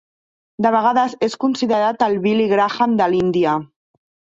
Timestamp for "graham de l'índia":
2.57-3.61